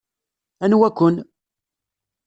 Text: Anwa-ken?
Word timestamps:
Anwa-ken? 0.63 1.15